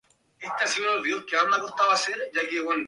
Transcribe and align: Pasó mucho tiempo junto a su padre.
Pasó 0.59 0.81
mucho 1.05 1.23
tiempo 1.25 1.45
junto 1.59 1.83
a 1.91 1.95
su 1.97 2.05
padre. 2.11 2.77